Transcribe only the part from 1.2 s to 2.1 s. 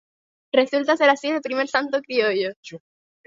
el primer santo